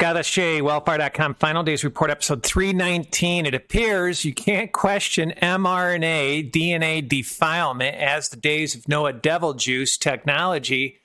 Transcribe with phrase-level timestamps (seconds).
[0.00, 3.44] Scott S.J., wellfire.com, Final Days Report, episode 319.
[3.44, 9.98] It appears you can't question mRNA DNA defilement as the days of Noah Devil Juice
[9.98, 10.96] technology,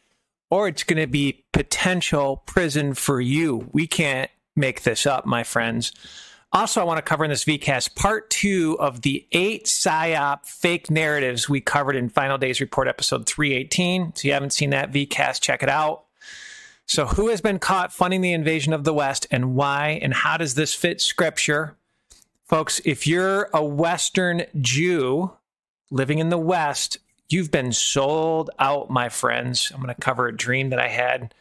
[0.50, 3.68] or it's going to be potential prison for you.
[3.74, 5.92] We can't make this up, my friends.
[6.54, 10.90] Also, I want to cover in this VCast part two of the eight PSYOP fake
[10.90, 14.16] narratives we covered in Final Days Report, episode 318.
[14.16, 16.05] So, you haven't seen that VCast, check it out.
[16.88, 20.00] So, who has been caught funding the invasion of the West and why?
[20.02, 21.76] And how does this fit scripture?
[22.44, 25.32] Folks, if you're a Western Jew
[25.90, 29.72] living in the West, you've been sold out, my friends.
[29.74, 31.34] I'm going to cover a dream that I had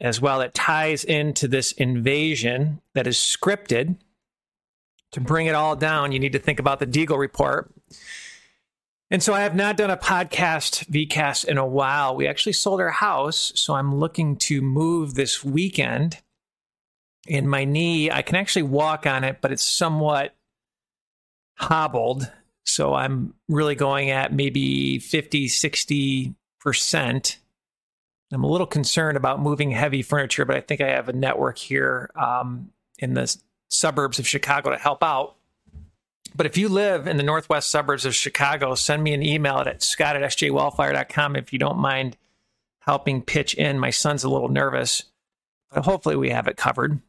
[0.00, 3.96] as well that ties into this invasion that is scripted.
[5.12, 7.70] To bring it all down, you need to think about the Deagel report.
[9.10, 12.16] And so I have not done a podcast VCast in a while.
[12.16, 16.18] We actually sold our house, so I'm looking to move this weekend.
[17.26, 20.34] In my knee, I can actually walk on it, but it's somewhat
[21.56, 22.30] hobbled.
[22.64, 27.36] So I'm really going at maybe 50, 60%.
[28.32, 31.58] I'm a little concerned about moving heavy furniture, but I think I have a network
[31.58, 33.34] here um, in the
[33.70, 35.36] suburbs of Chicago to help out.
[36.34, 39.82] But if you live in the northwest suburbs of Chicago, send me an email at
[39.82, 42.16] scott at sjwellfire.com if you don't mind
[42.80, 43.78] helping pitch in.
[43.78, 45.04] My son's a little nervous,
[45.70, 47.00] but hopefully we have it covered.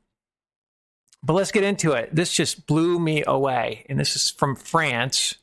[1.23, 2.13] But let's get into it.
[2.13, 3.85] This just blew me away.
[3.89, 5.35] And this is from France.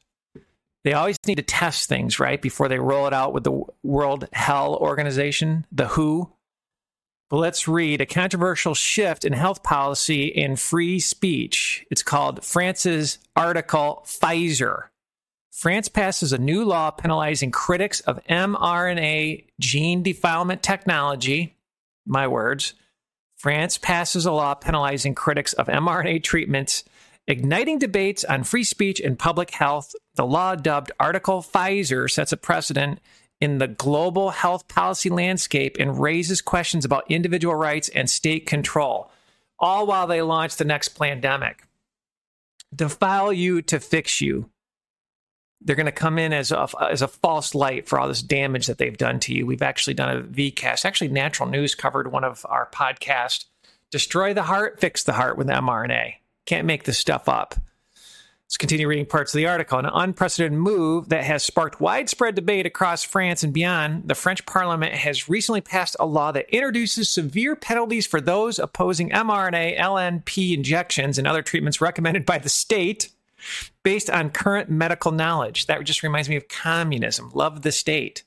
[0.84, 4.28] They always need to test things, right, before they roll it out with the World
[4.32, 6.32] Health Organization, the WHO.
[7.32, 11.82] But let's read a controversial shift in health policy in free speech.
[11.90, 14.88] It's called France's Article Pfizer.
[15.50, 21.56] France passes a new law penalizing critics of mRNA gene defilement technology.
[22.04, 22.74] My words.
[23.38, 26.84] France passes a law penalizing critics of mRNA treatments,
[27.26, 29.94] igniting debates on free speech and public health.
[30.16, 33.00] The law, dubbed Article Pfizer, sets a precedent
[33.42, 39.10] in the global health policy landscape and raises questions about individual rights and state control,
[39.58, 41.66] all while they launch the next pandemic.
[42.72, 44.48] Defile you to fix you.
[45.60, 48.68] They're going to come in as a, as a false light for all this damage
[48.68, 49.44] that they've done to you.
[49.44, 50.84] We've actually done a VCast.
[50.84, 53.46] Actually, Natural News covered one of our podcasts
[53.90, 56.14] Destroy the Heart, Fix the Heart with mRNA.
[56.46, 57.56] Can't make this stuff up.
[58.52, 59.78] Let's continue reading parts of the article.
[59.78, 64.08] An unprecedented move that has sparked widespread debate across France and beyond.
[64.08, 69.08] The French parliament has recently passed a law that introduces severe penalties for those opposing
[69.08, 73.08] mRNA, LNP injections, and other treatments recommended by the state
[73.84, 75.64] based on current medical knowledge.
[75.64, 77.30] That just reminds me of communism.
[77.32, 78.22] Love the state.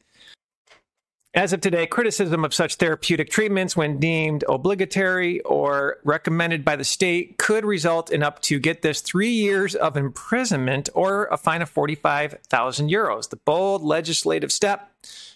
[1.35, 6.85] As of today, criticism of such therapeutic treatments, when deemed obligatory or recommended by the
[6.85, 11.61] state, could result in up to, get this, three years of imprisonment or a fine
[11.61, 13.29] of 45,000 euros.
[13.29, 14.89] The bold legislative step,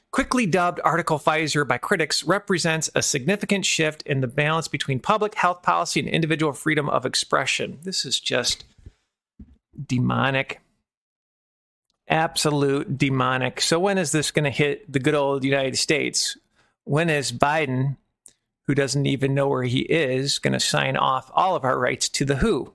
[0.09, 5.35] quickly dubbed Article Pfizer by critics, represents a significant shift in the balance between public
[5.35, 7.77] health policy and individual freedom of expression.
[7.83, 8.63] This is just
[9.85, 10.61] demonic
[12.09, 13.61] absolute demonic.
[13.61, 16.37] So when is this going to hit the good old United States?
[16.83, 17.97] When is Biden,
[18.67, 22.09] who doesn't even know where he is, going to sign off all of our rights
[22.09, 22.73] to the WHO?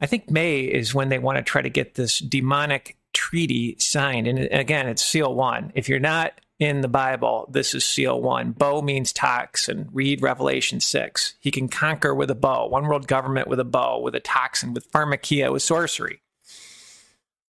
[0.00, 4.26] I think May is when they want to try to get this demonic treaty signed.
[4.26, 5.72] And again, it's seal one.
[5.74, 8.52] If you're not in the Bible, this is seal one.
[8.52, 9.88] Bow means toxin.
[9.92, 11.34] Read Revelation 6.
[11.40, 14.74] He can conquer with a bow, one world government with a bow, with a toxin,
[14.74, 16.20] with pharmakia, with sorcery.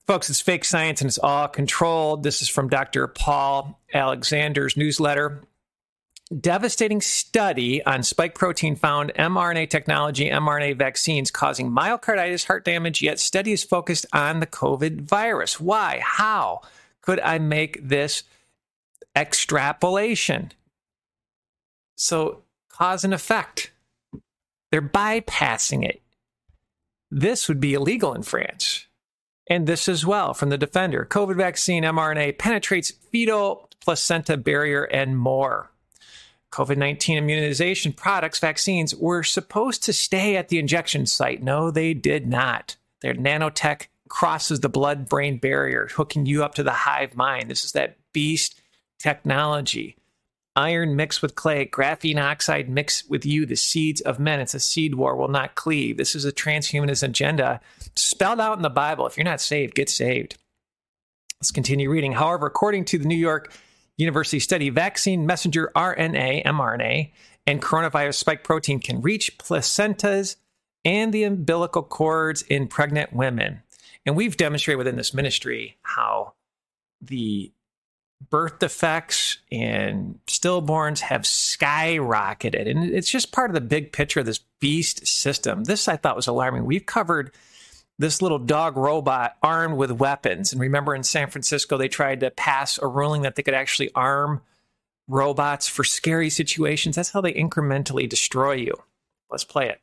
[0.08, 2.22] Folks, it's fake science and it's all controlled.
[2.22, 3.08] This is from Dr.
[3.08, 5.42] Paul Alexander's newsletter.
[6.40, 13.20] Devastating study on spike protein found mRNA technology, mRNA vaccines causing myocarditis, heart damage, yet
[13.20, 15.60] study is focused on the COVID virus.
[15.60, 16.00] Why?
[16.04, 16.62] How
[17.02, 18.24] could I make this
[19.16, 20.52] extrapolation?
[21.96, 23.72] So, cause and effect.
[24.72, 26.02] They're bypassing it.
[27.10, 28.85] This would be illegal in France.
[29.48, 35.18] And this as well from the defender COVID vaccine mRNA penetrates fetal placenta barrier and
[35.18, 35.72] more.
[36.52, 41.44] COVID 19 immunization products, vaccines, were supposed to stay at the injection site.
[41.44, 42.78] No, they did not.
[43.02, 47.52] Their nanotech crosses the blood brain barrier, hooking you up to the hive mind.
[47.52, 48.62] This is that beast
[49.00, 49.98] technology
[50.56, 54.40] iron mixed with clay, graphene oxide mixed with you, the seeds of men.
[54.40, 55.98] It's a seed war, will not cleave.
[55.98, 57.60] This is a transhumanist agenda
[57.96, 59.06] spelled out in the Bible.
[59.06, 60.38] If you're not saved, get saved.
[61.42, 62.14] Let's continue reading.
[62.14, 63.52] However, according to the New York
[63.98, 67.12] University study, vaccine messenger RNA, mRNA,
[67.48, 70.38] and coronavirus spike protein can reach placentas
[70.84, 73.62] and the umbilical cords in pregnant women.
[74.06, 76.34] And we've demonstrated within this ministry how
[77.02, 77.52] the
[78.30, 82.70] birth defects and stillborns have skyrocketed.
[82.70, 85.64] And it's just part of the big picture of this beast system.
[85.64, 86.66] This I thought was alarming.
[86.66, 87.32] We've covered
[87.98, 90.52] this little dog robot armed with weapons.
[90.52, 93.92] And remember in San Francisco, they tried to pass a ruling that they could actually
[93.96, 94.42] arm
[95.08, 96.96] robots for scary situations.
[96.96, 98.74] That's how they incrementally destroy you.
[99.30, 99.80] Let's play it.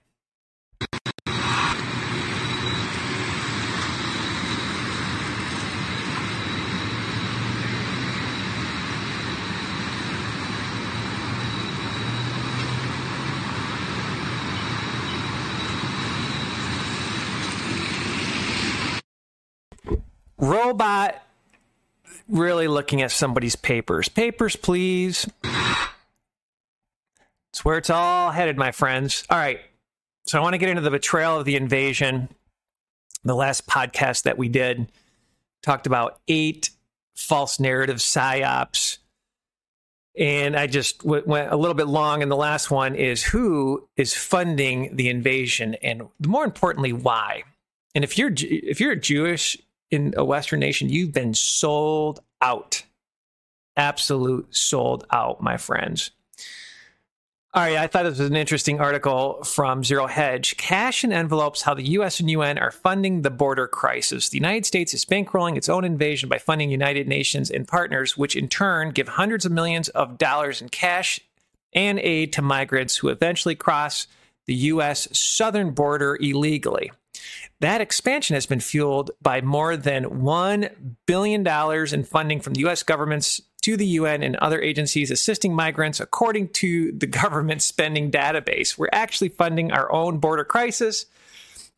[20.43, 21.23] Robot
[22.29, 24.09] really looking at somebody's papers.
[24.09, 25.29] Papers, please.
[27.53, 29.25] It's where it's all headed, my friends.
[29.31, 29.61] All right.
[30.27, 32.29] So I want to get into the betrayal of the invasion.
[33.23, 34.91] The last podcast that we did
[35.62, 36.71] talked about eight
[37.15, 38.99] false narrative psyops.
[40.19, 42.21] And I just w- went a little bit long.
[42.21, 47.44] And the last one is who is funding the invasion, and more importantly, why.
[47.94, 49.56] And if you're if you're Jewish
[49.93, 52.83] in a Western nation, you've been sold out.
[53.77, 56.11] Absolute sold out, my friends.
[57.55, 60.56] All right, I thought this was an interesting article from Zero Hedge.
[60.56, 64.31] Cash and envelopes, how the US and UN are funding the border crisis.
[64.31, 68.35] The United States is bankrolling its own invasion by funding United Nations and partners, which
[68.35, 71.21] in turn give hundreds of millions of dollars in cash
[71.75, 74.06] and aid to migrants who eventually cross
[74.47, 76.91] the US southern border illegally.
[77.61, 80.70] That expansion has been fueled by more than $1
[81.06, 81.47] billion
[81.94, 82.82] in funding from the U.S.
[82.82, 88.76] governments to the UN and other agencies assisting migrants, according to the government spending database.
[88.76, 91.06] We're actually funding our own border crisis.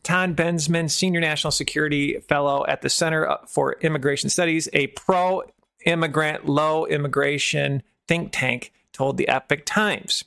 [0.03, 5.43] Tom Bensman, Senior National Security Fellow at the Center for Immigration Studies, a pro
[5.87, 10.25] immigrant, low immigration think tank, told the Epoch Times.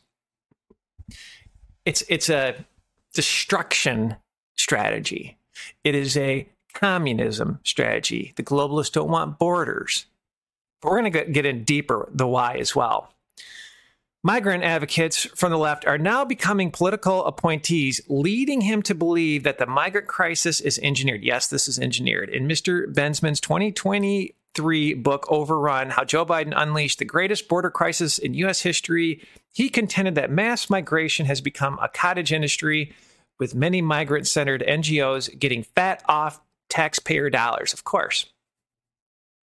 [1.85, 2.55] It's, it's a
[3.13, 4.17] destruction
[4.57, 5.37] strategy.
[5.83, 8.33] It is a communism strategy.
[8.35, 10.05] The globalists don't want borders.
[10.81, 13.11] But we're going to get in deeper the why as well.
[14.23, 19.57] Migrant advocates from the left are now becoming political appointees, leading him to believe that
[19.57, 21.23] the migrant crisis is engineered.
[21.23, 22.29] Yes, this is engineered.
[22.29, 22.91] In Mr.
[22.93, 28.61] Bensman's 2023 book, Overrun How Joe Biden Unleashed the Greatest Border Crisis in U.S.
[28.61, 29.21] History,
[29.53, 32.93] he contended that mass migration has become a cottage industry
[33.39, 38.25] with many migrant centered NGOs getting fat off taxpayer dollars, of course.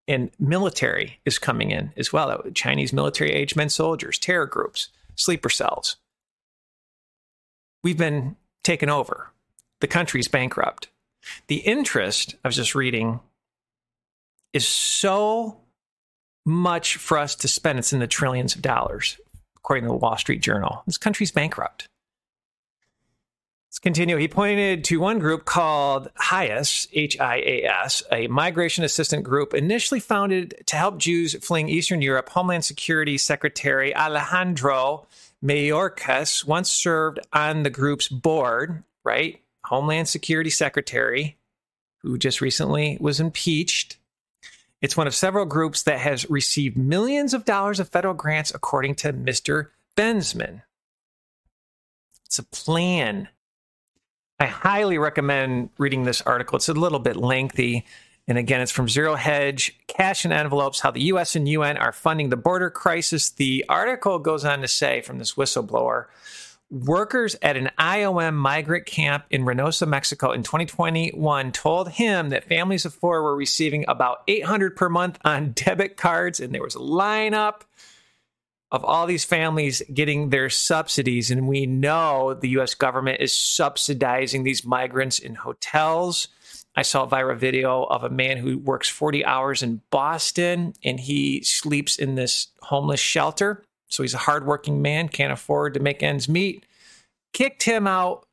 [0.08, 2.42] And military is coming in as well.
[2.54, 5.96] Chinese military age men soldiers, terror groups, sleeper cells.
[7.84, 9.30] We've been taken over.
[9.80, 10.88] The country's bankrupt.
[11.46, 13.20] The interest, I was just reading,
[14.52, 15.60] is so
[16.44, 17.78] much for us to spend.
[17.78, 19.18] It's in the trillions of dollars,
[19.56, 20.82] according to the Wall Street Journal.
[20.86, 21.88] This country's bankrupt.
[23.72, 24.18] Let's continue.
[24.18, 29.54] He pointed to one group called HIAS, H I A S, a migration assistant group
[29.54, 32.28] initially founded to help Jews fleeing Eastern Europe.
[32.28, 35.06] Homeland Security Secretary Alejandro
[35.42, 39.40] Mayorkas once served on the group's board, right?
[39.64, 41.38] Homeland Security Secretary,
[42.02, 43.96] who just recently was impeached.
[44.82, 48.96] It's one of several groups that has received millions of dollars of federal grants, according
[48.96, 49.68] to Mr.
[49.96, 50.60] Bensman.
[52.26, 53.30] It's a plan
[54.42, 56.56] I highly recommend reading this article.
[56.56, 57.86] It's a little bit lengthy.
[58.26, 61.92] And again, it's from Zero Hedge, Cash and Envelopes, how the US and UN are
[61.92, 63.30] funding the border crisis.
[63.30, 66.06] The article goes on to say from this whistleblower
[66.72, 72.84] workers at an IOM migrant camp in Reynosa, Mexico in 2021 told him that families
[72.84, 76.80] of four were receiving about 800 per month on debit cards, and there was a
[76.80, 77.60] lineup
[78.72, 81.30] of all these families getting their subsidies.
[81.30, 86.28] And we know the US government is subsidizing these migrants in hotels.
[86.74, 90.98] I saw a viral video of a man who works 40 hours in Boston and
[90.98, 93.62] he sleeps in this homeless shelter.
[93.88, 96.64] So he's a hardworking man, can't afford to make ends meet.
[97.34, 98.26] Kicked him out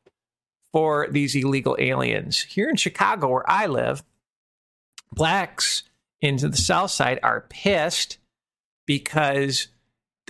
[0.72, 2.40] for these illegal aliens.
[2.40, 4.02] Here in Chicago, where I live,
[5.12, 5.82] blacks
[6.22, 8.16] into the South Side are pissed
[8.86, 9.68] because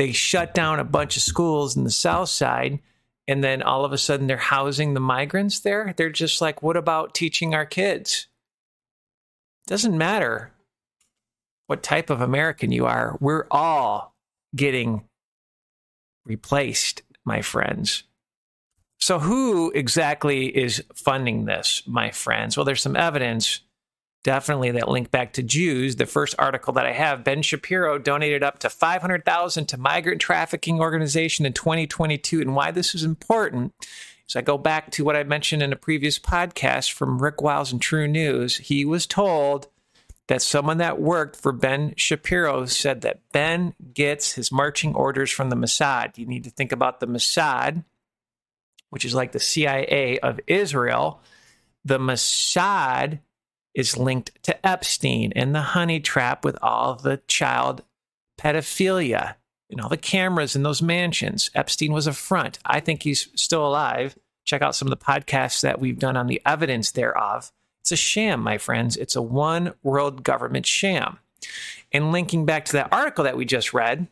[0.01, 2.81] they shut down a bunch of schools in the south side
[3.29, 6.77] and then all of a sudden they're housing the migrants there they're just like what
[6.77, 8.27] about teaching our kids
[9.67, 10.53] doesn't matter
[11.67, 14.15] what type of american you are we're all
[14.57, 15.05] getting
[16.25, 18.05] replaced my friends.
[18.99, 22.57] So, who exactly is funding this, my friends?
[22.57, 23.61] Well, there's some evidence
[24.23, 25.97] definitely that link back to Jews.
[25.97, 30.81] The first article that I have, Ben Shapiro donated up to 500,000 to migrant trafficking
[30.81, 33.73] organization in 2022 and why this is important.
[34.27, 37.73] So I go back to what I mentioned in a previous podcast from Rick Wiles
[37.73, 38.61] and TruNews.
[38.61, 39.69] He was told
[40.29, 45.51] that someone that worked for Ben Shapiro said that Ben gets his marching orders from
[45.51, 46.17] the Mossad.
[46.17, 47.85] You need to think about the Mossad,
[48.91, 51.21] which is like the CIA of Israel.
[51.85, 53.19] The Mossad
[53.75, 57.83] is linked to Epstein and the honey trap with all the child
[58.39, 59.35] pedophilia
[59.71, 61.51] and all the cameras in those mansions.
[61.55, 62.59] Epstein was a front.
[62.65, 64.17] I think he's still alive.
[64.45, 67.53] Check out some of the podcasts that we've done on the evidence thereof.
[67.81, 68.97] It's a sham, my friends.
[68.97, 71.19] It's a one world government sham.
[71.93, 74.09] And linking back to that article that we just read,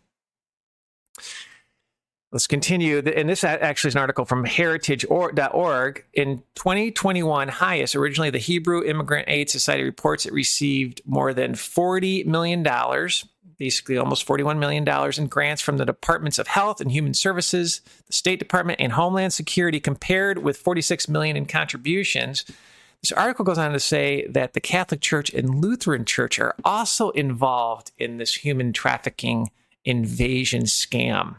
[2.32, 2.98] let's continue.
[2.98, 6.04] And this actually is an article from heritage.org.
[6.14, 12.26] In 2021, HIAS, originally the Hebrew Immigrant Aid Society, reports it received more than $40
[12.26, 12.66] million,
[13.58, 14.86] basically almost $41 million
[15.18, 19.32] in grants from the Departments of Health and Human Services, the State Department, and Homeland
[19.32, 22.44] Security, compared with 46 million in contributions
[23.02, 27.10] this article goes on to say that the Catholic Church and Lutheran Church are also
[27.10, 29.50] involved in this human trafficking
[29.84, 31.36] invasion scam.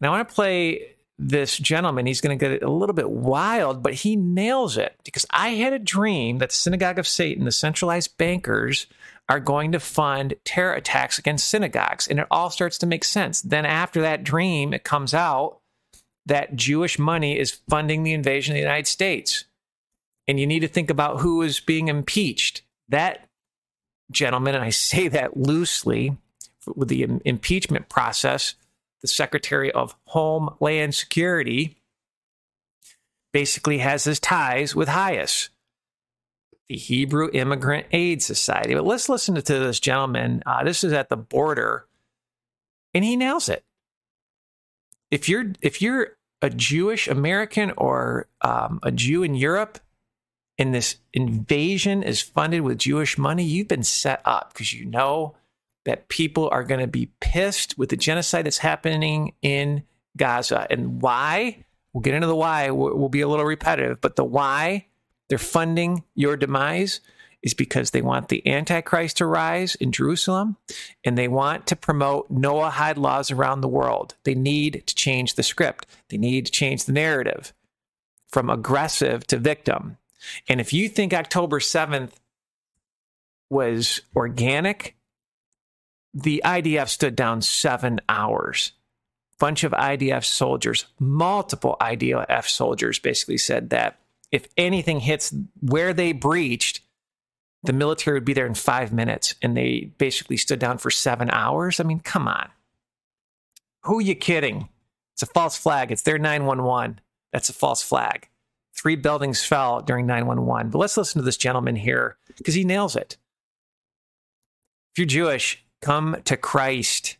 [0.00, 2.06] Now, I want to play this gentleman.
[2.06, 5.72] He's going to get a little bit wild, but he nails it because I had
[5.72, 8.86] a dream that the Synagogue of Satan, the centralized bankers,
[9.28, 12.06] are going to fund terror attacks against synagogues.
[12.06, 13.40] And it all starts to make sense.
[13.40, 15.58] Then, after that dream, it comes out
[16.26, 19.44] that Jewish money is funding the invasion of the United States
[20.28, 22.62] and you need to think about who is being impeached.
[22.88, 23.28] That
[24.10, 26.16] gentleman, and I say that loosely,
[26.74, 28.54] with the impeachment process,
[29.02, 31.76] the Secretary of Homeland Security
[33.32, 35.50] basically has his ties with HIAS,
[36.68, 38.74] the Hebrew Immigrant Aid Society.
[38.74, 40.42] But let's listen to this gentleman.
[40.46, 41.86] Uh, this is at the border,
[42.94, 43.64] and he nails it.
[45.10, 49.78] If you're if you're a Jewish American or um, a Jew in Europe,
[50.58, 55.36] and this invasion is funded with Jewish money, you've been set up because you know
[55.86, 59.84] that people are going to be pissed with the genocide that's happening in
[60.16, 60.66] Gaza.
[60.68, 61.64] And why?
[61.92, 62.70] We'll get into the why.
[62.70, 64.86] We'll be a little repetitive, but the why
[65.28, 67.00] they're funding your demise
[67.42, 70.56] is because they want the Antichrist to rise in Jerusalem
[71.04, 74.16] and they want to promote Noahide laws around the world.
[74.24, 77.52] They need to change the script, they need to change the narrative
[78.28, 79.98] from aggressive to victim.
[80.48, 82.14] And if you think October 7th
[83.48, 84.95] was organic,
[86.16, 88.72] the IDF stood down seven hours.
[89.38, 94.00] Bunch of IDF soldiers, multiple IDF soldiers basically said that
[94.32, 96.80] if anything hits where they breached,
[97.62, 99.34] the military would be there in five minutes.
[99.42, 101.80] And they basically stood down for seven hours.
[101.80, 102.48] I mean, come on.
[103.82, 104.70] Who are you kidding?
[105.12, 105.92] It's a false flag.
[105.92, 107.00] It's their 911.
[107.30, 108.28] That's a false flag.
[108.74, 110.70] Three buildings fell during 911.
[110.70, 113.18] But let's listen to this gentleman here because he nails it.
[114.92, 117.16] If you're Jewish, come to Christ.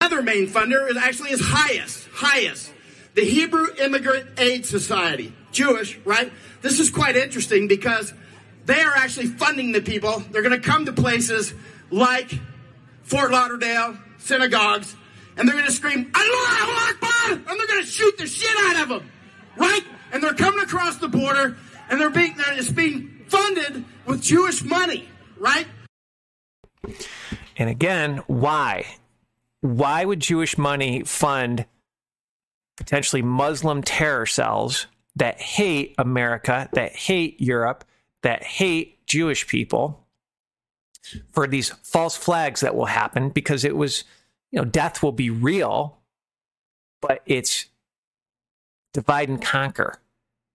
[0.00, 2.08] Other main funder is actually is HIAS.
[2.14, 2.70] HIAS,
[3.14, 5.34] the Hebrew Immigrant Aid Society.
[5.52, 6.32] Jewish, right?
[6.62, 8.14] This is quite interesting because
[8.66, 10.20] they are actually funding the people.
[10.30, 11.52] They're going to come to places
[11.90, 12.32] like
[13.02, 14.94] Fort Lauderdale, synagogues,
[15.36, 17.32] and they're going to scream, Allah Akbar!
[17.32, 19.10] And they're going to shoot the shit out of them,
[19.56, 19.82] right?
[20.12, 21.56] and they're coming across the border,
[21.88, 25.08] and they're being it's being funded with Jewish money,
[25.38, 25.66] right?
[27.56, 28.86] And again, why?
[29.60, 31.66] Why would Jewish money fund
[32.76, 37.84] potentially Muslim terror cells that hate America, that hate Europe,
[38.22, 40.06] that hate Jewish people
[41.32, 44.04] for these false flags that will happen because it was,
[44.50, 45.98] you know, death will be real,
[47.00, 47.66] but it's
[48.92, 50.00] divide and conquer.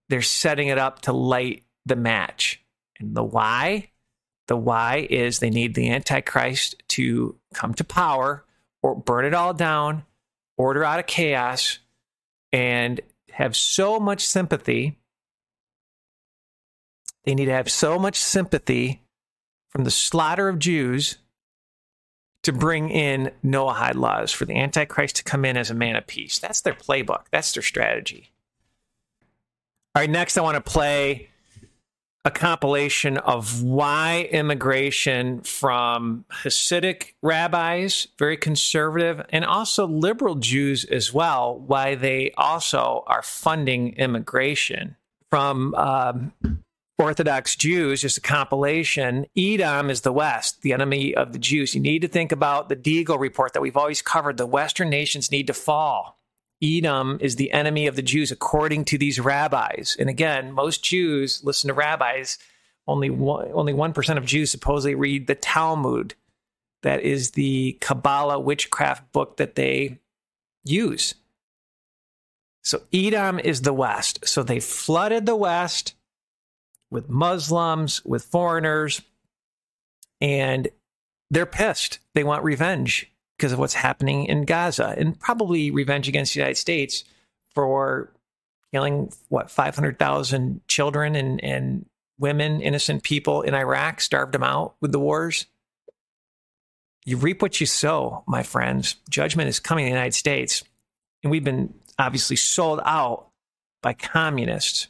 [0.10, 2.62] They're setting it up to light the match.
[3.00, 3.90] And the why?
[4.48, 8.46] The why is they need the Antichrist to come to power
[8.84, 10.04] or burn it all down,
[10.58, 11.80] order out of chaos,
[12.54, 14.98] and have so much sympathy.
[17.24, 19.02] They need to have so much sympathy
[19.70, 21.18] from the slaughter of Jews
[22.44, 26.06] to bring in Noahide laws for the Antichrist to come in as a man of
[26.06, 26.38] peace.
[26.38, 27.24] That's their playbook.
[27.32, 28.32] That's their strategy.
[29.96, 31.30] All right, next I want to play
[32.26, 41.14] a compilation of why immigration from Hasidic rabbis, very conservative, and also liberal Jews as
[41.14, 44.96] well, why they also are funding immigration.
[45.30, 46.34] From um,
[46.98, 49.28] Orthodox Jews, just a compilation.
[49.38, 51.76] Edom is the West, the enemy of the Jews.
[51.76, 54.38] You need to think about the Deagel report that we've always covered.
[54.38, 56.18] The Western nations need to fall.
[56.66, 59.96] Edom is the enemy of the Jews, according to these rabbis.
[60.00, 62.38] And again, most Jews listen to rabbis.
[62.88, 66.16] Only one, only one percent of Jews supposedly read the Talmud.
[66.84, 70.00] That is the Kabbalah witchcraft book that they
[70.64, 71.16] use.
[72.64, 74.28] So Edom is the West.
[74.28, 75.94] So they flooded the West
[76.92, 79.02] with Muslims, with foreigners,
[80.22, 80.68] and
[81.30, 82.00] they're pissed.
[82.14, 86.56] They want revenge because of what's happening in Gaza and probably revenge against the United
[86.56, 87.04] States
[87.54, 88.12] for
[88.72, 91.86] killing what 500,000 children and and
[92.18, 95.46] women, innocent people in Iraq, starved them out with the wars.
[97.06, 98.96] You reap what you sow, my friends.
[99.10, 100.64] Judgment is coming in the United States,
[101.24, 103.28] and we've been obviously sold out
[103.82, 104.88] by communists.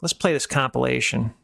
[0.00, 1.34] Let's play this compilation.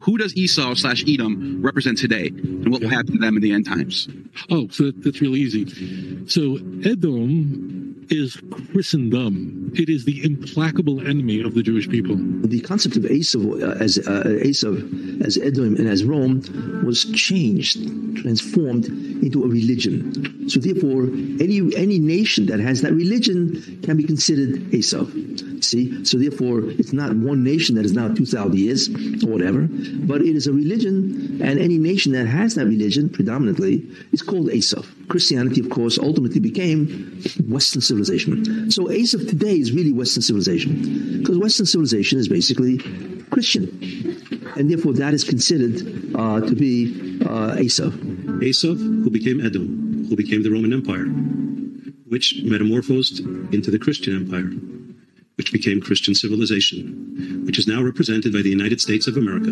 [0.00, 3.52] Who does Esau slash Edom represent today, and what will happen to them in the
[3.52, 4.08] end times?
[4.50, 6.26] Oh, so that's really easy.
[6.26, 8.40] So Edom is
[8.72, 9.72] Christendom.
[9.74, 12.16] It is the implacable enemy of the Jewish people.
[12.16, 14.74] The concept of Esau uh, as uh, Esau
[15.22, 16.42] as Edom and as Rome
[16.84, 17.78] was changed,
[18.16, 20.48] transformed into a religion.
[20.48, 25.06] So therefore, any any nation that has that religion can be considered Esau.
[25.60, 28.88] See, so therefore, it's not one nation that is now two thousand years
[29.22, 33.86] or whatever, but it is a religion, and any nation that has that religion predominantly
[34.12, 34.82] is called Esau.
[35.08, 38.70] Christianity, of course, ultimately became Western civilization.
[38.70, 42.78] So Esau today is really Western civilization because Western civilization is basically
[43.30, 43.68] Christian,
[44.56, 47.56] and therefore that is considered uh, to be uh.
[47.60, 51.04] Esau, who became Edom, who became the Roman Empire,
[52.08, 53.20] which metamorphosed
[53.52, 54.50] into the Christian Empire
[55.40, 59.48] which became Christian civilization, which is now represented by the United States of America,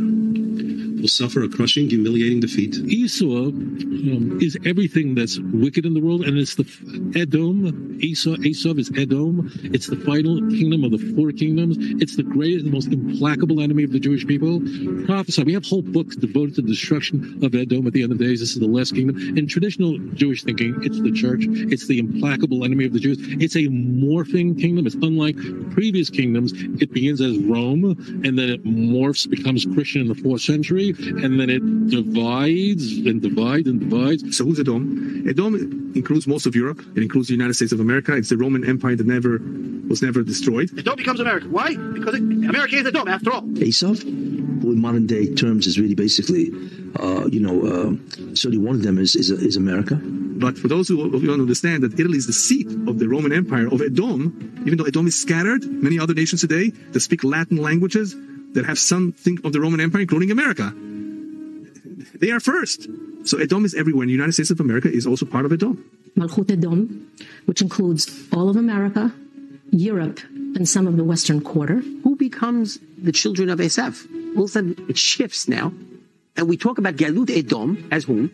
[1.01, 2.77] will suffer a crushing, humiliating defeat.
[2.77, 6.67] Esau um, is everything that's wicked in the world, and it's the
[7.15, 7.99] Edom.
[8.01, 9.51] Esau, Esau is Edom.
[9.63, 11.77] It's the final kingdom of the four kingdoms.
[12.03, 14.61] It's the greatest, the most implacable enemy of the Jewish people.
[15.07, 15.45] Prophesy.
[15.45, 18.41] We have whole books devoted to the destruction of Edom at the end of days.
[18.41, 19.17] This is the last kingdom.
[19.37, 21.45] In traditional Jewish thinking, it's the church.
[21.49, 23.19] It's the implacable enemy of the Jews.
[23.41, 24.87] It's a morphing kingdom.
[24.87, 25.37] It's unlike
[25.73, 26.53] previous kingdoms.
[26.81, 27.85] It begins as Rome,
[28.25, 33.23] and then it morphs, becomes Christian in the fourth century and then it divides and
[33.23, 34.37] divides and divides.
[34.37, 35.25] So who's Edom?
[35.29, 36.81] Edom includes most of Europe.
[36.97, 38.15] It includes the United States of America.
[38.15, 39.41] It's the Roman Empire that never
[39.89, 40.71] was never destroyed.
[40.79, 41.49] Edom becomes America.
[41.49, 41.75] Why?
[41.75, 43.59] Because it, America is Edom, after all.
[43.59, 46.51] Esau, who in modern day terms is really basically,
[47.01, 49.99] uh, you know, uh, certainly one of them is, is, is America.
[50.39, 53.67] But for those who don't understand that Italy is the seat of the Roman Empire
[53.67, 58.15] of Edom, even though Edom is scattered, many other nations today that speak Latin languages,
[58.55, 60.73] that have something of the Roman Empire, including America.
[62.15, 62.89] They are first.
[63.25, 64.03] So Edom is everywhere.
[64.03, 65.85] And the United States of America is also part of Edom.
[66.17, 67.11] Malchut Edom,
[67.47, 69.13] which includes all of America,
[69.71, 71.83] Europe, and some of the Western Quarter.
[72.05, 74.07] Who becomes the children of Esav?
[74.37, 75.73] All of a sudden, it shifts now.
[76.37, 78.31] And we talk about Galut Edom as whom?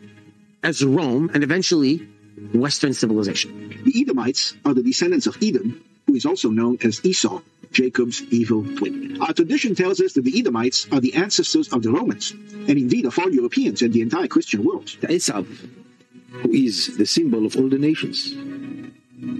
[0.63, 2.09] As Rome, and eventually
[2.55, 3.83] Western civilization.
[3.85, 5.83] The Edomites are the descendants of Edom,
[6.15, 7.41] who is also known as Esau,
[7.73, 9.21] Jacob's evil twin.
[9.21, 13.05] Our tradition tells us that the Edomites are the ancestors of the Romans, and indeed
[13.05, 14.97] of all Europeans and the entire Christian world.
[15.01, 18.33] The Esau, who is the symbol of all the nations,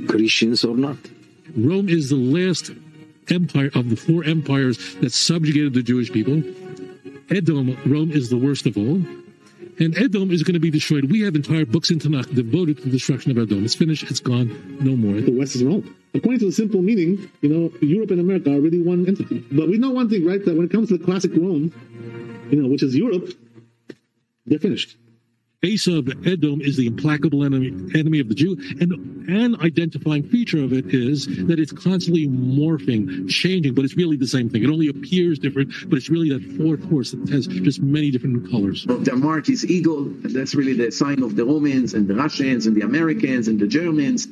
[0.09, 0.97] Christians or not.
[1.57, 2.73] Rome is the last
[3.31, 6.43] empire of the four empires that subjugated the Jewish people.
[7.31, 9.01] Edom, Rome is the worst of all.
[9.79, 11.11] And Edom is going to be destroyed.
[11.11, 13.65] We have entire books in Tanakh devoted to the destruction of Edom.
[13.65, 14.09] It's finished.
[14.11, 14.79] It's gone.
[14.81, 15.21] No more.
[15.21, 15.97] The West is Rome.
[16.15, 19.45] According to the simple meaning, you know, Europe and America are really one entity.
[19.51, 20.45] But we know one thing, right?
[20.45, 21.73] That when it comes to the classic Rome,
[22.51, 23.33] you know, which is Europe,
[24.47, 24.97] they're finished.
[25.65, 28.57] Esau, Edom, is the implacable enemy, enemy of the Jew.
[28.81, 34.17] And an identifying feature of it is that it's constantly morphing, changing, but it's really
[34.17, 34.63] the same thing.
[34.63, 38.51] It only appears different, but it's really that fourth horse that has just many different
[38.51, 38.85] colors.
[38.89, 40.05] Their mark is eagle.
[40.23, 43.67] That's really the sign of the Romans and the Russians and the Americans and the
[43.67, 44.29] Germans.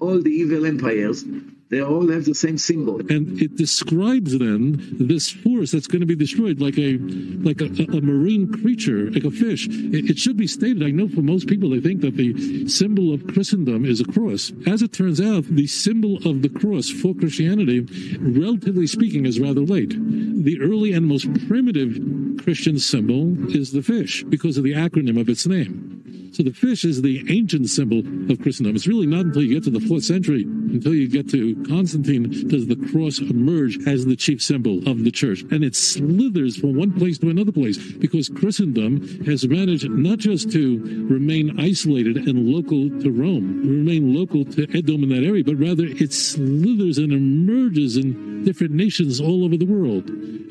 [0.00, 1.24] All the evil empires
[1.70, 3.00] they all have the same symbol.
[3.10, 7.66] And it describes then this force that's going to be destroyed like a like a,
[7.96, 9.68] a marine creature, like a fish.
[9.68, 10.82] It, it, should be stated.
[10.82, 14.50] I know for most people they think that the symbol of Christendom is a cross.
[14.66, 17.80] As it turns out, the symbol of the cross for Christianity,
[18.18, 19.90] relatively speaking, is rather late.
[19.90, 21.98] The early and most primitive
[22.42, 25.97] Christian symbol is the fish because of the acronym of its name.
[26.32, 28.76] So the fish is the ancient symbol of Christendom.
[28.76, 32.48] It's really not until you get to the fourth century, until you get to Constantine,
[32.48, 35.42] does the cross emerge as the chief symbol of the church.
[35.50, 40.50] And it slithers from one place to another place because Christendom has managed not just
[40.52, 45.56] to remain isolated and local to Rome, remain local to Edom in that area, but
[45.56, 50.08] rather it slithers and emerges in different nations all over the world.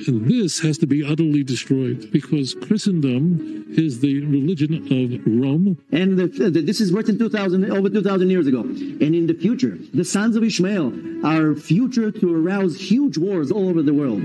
[0.07, 5.66] And this has to be utterly destroyed because Christendom is the religion of Rome.
[5.91, 8.61] And the, this is written 2000, over 2,000 years ago.
[8.61, 13.69] And in the future, the sons of Ishmael are future to arouse huge wars all
[13.69, 14.21] over the world.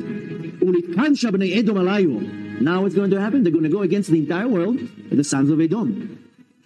[2.60, 3.42] Now it's going to happen.
[3.42, 4.78] They're going to go against the entire world,
[5.10, 6.22] the sons of Edom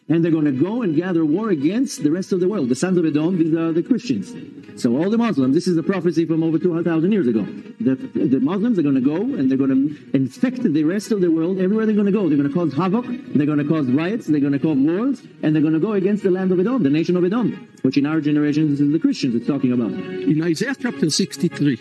[0.09, 2.69] and they're going to go and gather war against the rest of the world.
[2.69, 4.33] The sons of Edom, these are the Christians.
[4.81, 7.43] So all the Muslims, this is a prophecy from over 2,000 years ago.
[7.81, 11.21] The, the Muslims are going to go and they're going to infect the rest of
[11.21, 12.29] the world everywhere they're going to go.
[12.29, 15.23] They're going to cause havoc, they're going to cause riots, they're going to cause wars,
[15.43, 17.97] and they're going to go against the land of Edom, the nation of Edom, which
[17.97, 19.93] in our generation, is the Christians it's talking about.
[19.93, 21.77] In Isaiah chapter 63,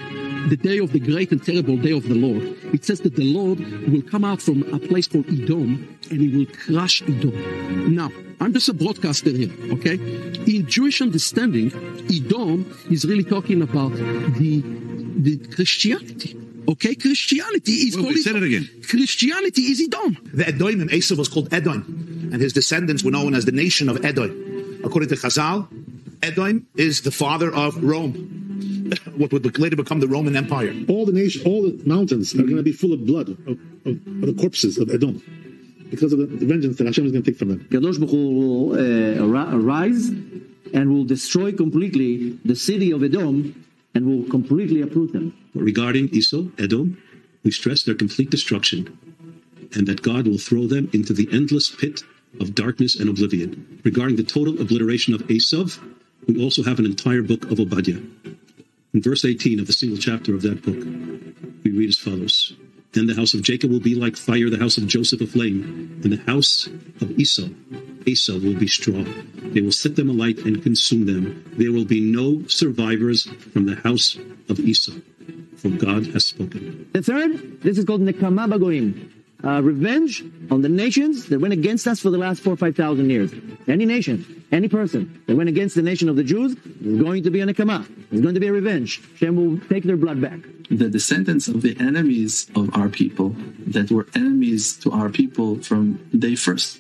[0.50, 3.34] the day of the great and terrible day of the Lord, it says that the
[3.34, 3.60] Lord
[3.92, 7.96] will come out from a place called Edom and he will crush Edom.
[7.96, 9.96] Now, I'm just a broadcaster here, okay?
[10.46, 11.72] In Jewish understanding,
[12.14, 14.62] Edom is really talking about the
[15.18, 16.38] the Christianity.
[16.68, 18.70] Okay, Christianity is Wait, wait, say it again.
[18.88, 20.18] Christianity is Edom.
[20.34, 24.04] The Edoim, Esav was called Edom, and his descendants were known as the nation of
[24.04, 24.55] Edom.
[24.86, 25.68] According to Chazal,
[26.22, 28.14] Edom is the father of Rome.
[29.18, 30.74] What would later become the Roman Empire.
[30.88, 33.88] All the nation, all the mountains are going to be full of blood of, of,
[33.88, 35.22] of the corpses of Edom
[35.90, 37.68] because of the, the vengeance that Hashem is going to take from them.
[37.72, 40.10] Kadosh Baruch will uh, arise
[40.74, 45.36] and will destroy completely the city of Edom and will completely uproot them.
[45.56, 47.02] Regarding Esau, Edom,
[47.44, 48.98] we stress their complete destruction
[49.74, 52.04] and that God will throw them into the endless pit
[52.40, 53.82] of darkness and oblivion.
[53.84, 55.80] Regarding the total obliteration of Esav,
[56.28, 58.02] we also have an entire book of Obadiah.
[58.94, 60.82] In verse 18 of the single chapter of that book,
[61.64, 62.54] we read as follows
[62.94, 66.00] Then the house of Jacob will be like fire, the house of Joseph a flame,
[66.04, 66.68] and the house
[67.02, 67.50] of Esau,
[68.06, 69.04] Esau will be straw.
[69.54, 71.44] They will set them alight and consume them.
[71.58, 74.18] There will be no survivors from the house
[74.50, 74.94] of Esau,
[75.58, 76.88] for God has spoken.
[76.94, 79.12] The third, this is called Nekama Bagoim.
[79.46, 82.76] Uh, revenge on the nations that went against us for the last four or five
[82.76, 83.32] thousand years.
[83.68, 87.30] Any nation, any person that went against the nation of the Jews is going to
[87.30, 87.86] be a nekama.
[88.12, 89.04] It's going to be a revenge.
[89.18, 90.40] Shem will take their blood back.
[90.72, 93.36] The descendants of the enemies of our people,
[93.68, 96.80] that were enemies to our people from day first,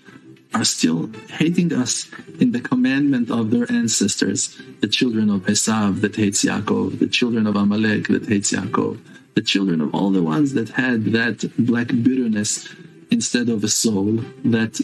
[0.56, 6.15] are still hating us in the commandment of their ancestors, the children of Esav that
[6.15, 8.97] hates Yaakov, the children of Amalek that hates Yaakov,
[9.36, 12.74] the children of all the ones that had that black bitterness
[13.12, 14.82] instead of a soul, that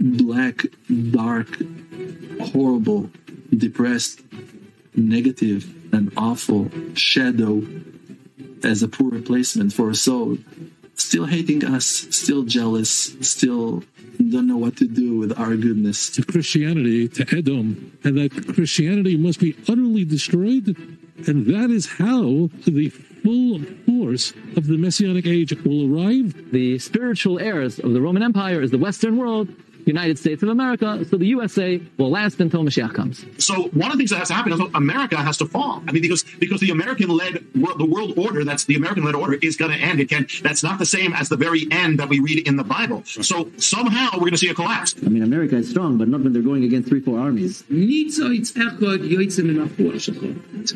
[0.00, 0.62] black,
[1.10, 1.48] dark,
[2.40, 3.10] horrible,
[3.56, 4.20] depressed,
[4.94, 7.62] negative, and awful shadow
[8.64, 10.38] as a poor replacement for a soul.
[10.94, 13.82] Still hating us, still jealous, still
[14.18, 16.10] don't know what to do with our goodness.
[16.10, 20.76] To Christianity, to Edom, and that Christianity must be utterly destroyed.
[21.26, 26.50] And that is how the full force of the Messianic age will arrive.
[26.52, 29.48] The spiritual heirs of the Roman Empire is the Western world,
[29.86, 33.24] United States of America, so the USA will last until Mashiach comes.
[33.38, 35.82] So one of the things that has to happen is America has to fall.
[35.86, 39.56] I mean, because because the American-led world, the world order, that's the American-led order, is
[39.56, 40.00] going to end.
[40.00, 40.26] It can.
[40.42, 43.02] That's not the same as the very end that we read in the Bible.
[43.04, 44.94] So somehow we're going to see a collapse.
[45.04, 47.64] I mean, America is strong, but not when they're going against three, four armies.
[47.68, 48.44] It's going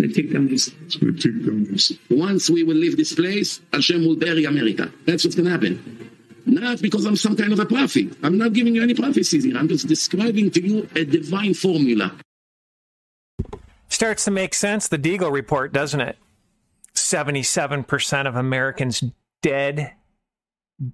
[0.08, 0.68] to take down this.
[0.86, 1.92] It's going to take down this.
[2.10, 4.90] Once we will leave this place, Hashem will bury America.
[5.06, 6.10] That's what's going to happen.
[6.46, 8.16] Not because I'm some kind of a prophet.
[8.22, 9.58] I'm not giving you any prophecies here.
[9.58, 12.12] I'm just describing to you a divine formula.
[13.88, 16.16] Starts to make sense, the Deagel report, doesn't it?
[16.94, 19.02] 77% of Americans
[19.42, 19.92] dead,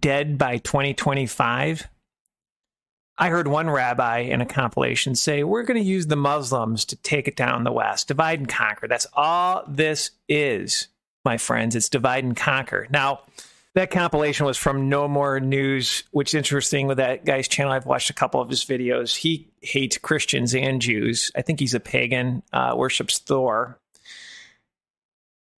[0.00, 1.88] dead by 2025.
[3.18, 6.96] I heard one rabbi in a compilation say, We're going to use the Muslims to
[6.96, 8.88] take it down the West, divide and conquer.
[8.88, 10.88] That's all this is,
[11.24, 11.76] my friends.
[11.76, 12.88] It's divide and conquer.
[12.90, 13.20] Now,
[13.74, 17.72] that compilation was from No More News, which is interesting with that guy's channel.
[17.72, 19.16] I've watched a couple of his videos.
[19.16, 21.32] He hates Christians and Jews.
[21.34, 23.78] I think he's a pagan, uh, worships Thor.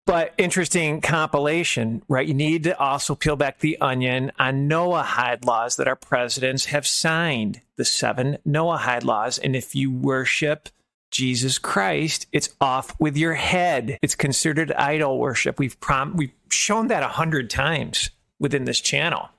[0.06, 2.28] But interesting compilation, right?
[2.28, 6.86] You need to also peel back the onion on Noahide laws that our presidents have
[6.86, 9.40] signed, the seven Noahide laws.
[9.40, 10.68] And if you worship
[11.14, 14.00] Jesus Christ, it's off with your head.
[14.02, 15.60] It's considered idol worship.
[15.60, 19.30] We've prom- we've shown that a hundred times within this channel.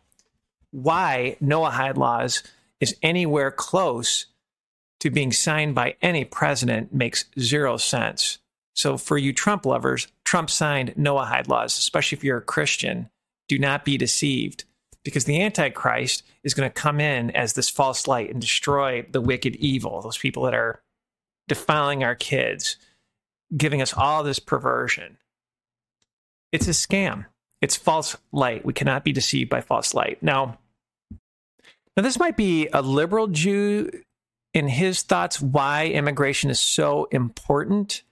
[0.71, 2.45] why Noahide laws
[2.81, 4.27] is anywhere close
[5.01, 8.39] to being signed by any president makes zero sense.
[8.75, 13.11] So, for you Trump lovers, Trump signed Noahide laws, especially if you're a Christian.
[13.49, 14.65] Do not be deceived
[15.05, 19.21] because the Antichrist is going to come in as this false light and destroy the
[19.21, 20.81] wicked evil, those people that are
[21.49, 22.77] defiling our kids,
[23.57, 25.19] giving us all this perversion.
[26.53, 27.27] It's a scam.
[27.61, 28.65] It's false light.
[28.65, 30.23] We cannot be deceived by false light.
[30.23, 30.59] Now,
[31.97, 33.91] now this might be a liberal Jew
[34.53, 38.03] in his thoughts why immigration is so important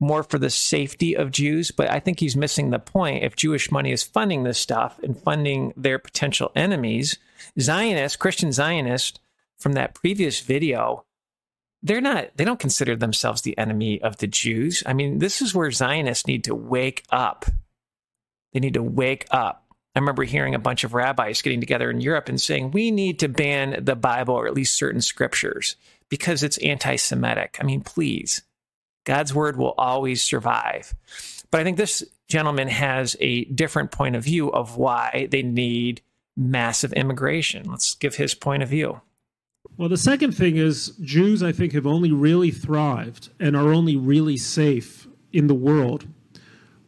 [0.00, 3.24] more for the safety of Jews, but I think he's missing the point.
[3.24, 7.18] If Jewish money is funding this stuff and funding their potential enemies,
[7.58, 9.18] Zionists, Christian Zionists
[9.58, 11.04] from that previous video,
[11.82, 14.82] they're not, they don't consider themselves the enemy of the Jews.
[14.84, 17.46] I mean, this is where Zionists need to wake up.
[18.52, 19.64] They need to wake up.
[19.94, 23.18] I remember hearing a bunch of rabbis getting together in Europe and saying, we need
[23.20, 25.76] to ban the Bible or at least certain scriptures
[26.08, 27.58] because it's anti Semitic.
[27.60, 28.42] I mean, please
[29.08, 30.94] God's word will always survive.
[31.50, 36.02] But I think this gentleman has a different point of view of why they need
[36.36, 37.70] massive immigration.
[37.70, 39.00] Let's give his point of view.
[39.78, 43.96] Well, the second thing is Jews, I think, have only really thrived and are only
[43.96, 46.04] really safe in the world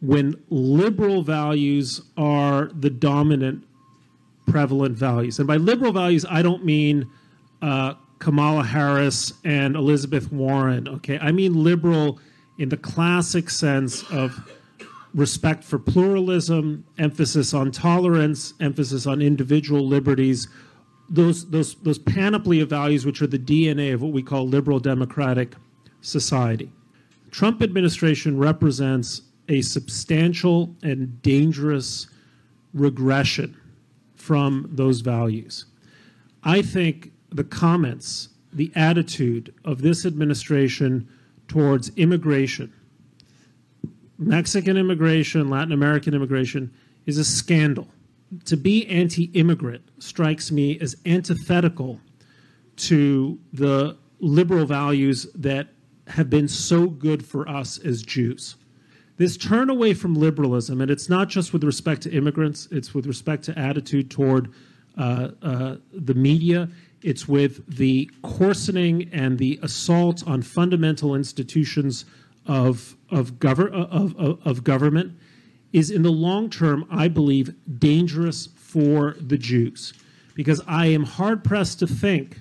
[0.01, 3.63] when liberal values are the dominant
[4.45, 5.39] prevalent values.
[5.39, 7.09] And by liberal values, I don't mean
[7.61, 10.89] uh, Kamala Harris and Elizabeth Warren.
[10.89, 12.19] Okay, I mean liberal
[12.57, 14.37] in the classic sense of
[15.13, 20.49] respect for pluralism, emphasis on tolerance, emphasis on individual liberties.
[21.13, 24.79] Those those those panoply of values, which are the DNA of what we call liberal
[24.79, 25.55] democratic
[25.99, 26.71] society.
[27.31, 32.07] Trump administration represents a substantial and dangerous
[32.73, 33.57] regression
[34.15, 35.65] from those values.
[36.43, 41.09] I think the comments, the attitude of this administration
[41.47, 42.71] towards immigration,
[44.17, 46.71] Mexican immigration, Latin American immigration,
[47.05, 47.87] is a scandal.
[48.45, 51.99] To be anti immigrant strikes me as antithetical
[52.77, 55.69] to the liberal values that
[56.07, 58.55] have been so good for us as Jews.
[59.17, 63.05] This turn away from liberalism, and it's not just with respect to immigrants, it's with
[63.05, 64.51] respect to attitude toward
[64.97, 66.69] uh, uh, the media,
[67.01, 72.05] it's with the coarsening and the assault on fundamental institutions
[72.47, 75.17] of of, gover- of, of, of government
[75.73, 79.93] is in the long term, I believe, dangerous for the Jews.
[80.33, 82.39] Because I am hard pressed to think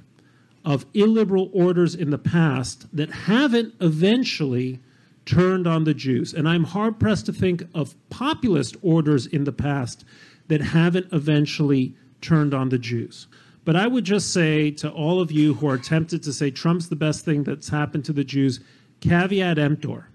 [0.64, 4.81] of illiberal orders in the past that haven't eventually
[5.27, 6.33] turned on the Jews.
[6.35, 10.05] And I'm hard pressed to think of populist orders in the past
[10.49, 13.27] that haven't eventually turned on the Jews.
[13.64, 16.88] But I would just say to all of you who are tempted to say Trump's
[16.88, 18.61] the best thing that's happened to the Jews,
[19.01, 20.09] caveat emptor.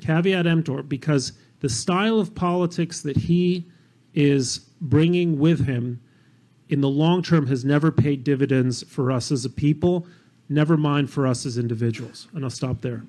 [0.00, 3.66] Caveat emptor, because the style of politics that he
[4.14, 6.00] is bringing with him
[6.68, 10.06] in the long term has never paid dividends for us as a people,
[10.48, 12.28] never mind for us as individuals.
[12.34, 13.04] And I'll stop there.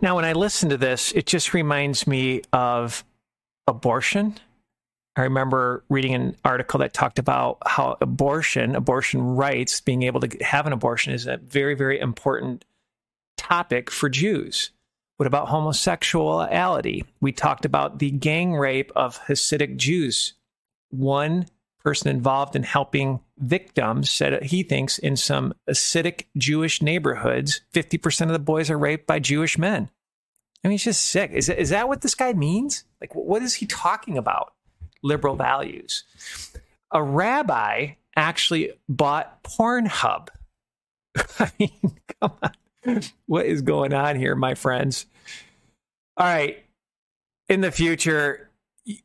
[0.00, 3.04] Now, when I listen to this, it just reminds me of
[3.68, 4.38] abortion
[5.14, 10.44] I remember reading an article that talked about how abortion, abortion rights, being able to
[10.44, 12.64] have an abortion is a very, very important
[13.36, 14.70] topic for Jews.
[15.16, 17.04] What about homosexuality?
[17.20, 20.34] We talked about the gang rape of Hasidic Jews.
[20.90, 21.46] One
[21.84, 28.32] person involved in helping victims said he thinks in some Hasidic Jewish neighborhoods, 50% of
[28.32, 29.90] the boys are raped by Jewish men.
[30.64, 31.32] I mean, it's just sick.
[31.32, 32.84] Is, is that what this guy means?
[33.00, 34.52] Like, what is he talking about?
[35.02, 36.04] liberal values.
[36.90, 40.28] A rabbi actually bought Pornhub.
[41.38, 42.52] I mean, come on.
[43.26, 45.06] What is going on here, my friends?
[46.16, 46.64] All right.
[47.48, 48.50] In the future,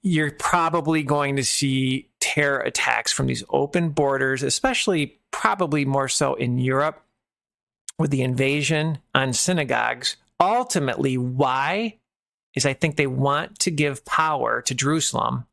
[0.02, 6.34] you're probably going to see terror attacks from these open borders, especially probably more so
[6.36, 7.04] in Europe
[8.00, 10.18] with the invasion on synagogues.
[10.40, 11.98] Ultimately, why?
[12.56, 15.46] Is I think they want to give power to Jerusalem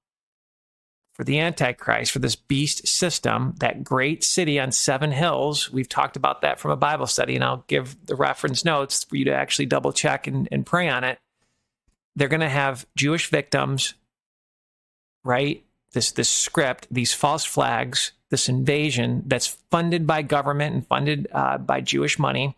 [1.15, 5.71] for the Antichrist, for this beast system, that great city on seven hills.
[5.71, 9.17] We've talked about that from a Bible study, and I'll give the reference notes for
[9.17, 11.19] you to actually double check and, and pray on it.
[12.17, 13.95] They're going to have Jewish victims,
[15.25, 15.65] right?
[15.93, 21.59] This, this script, these false flags, this invasion that's funded by government and funded uh,
[21.59, 22.57] by Jewish money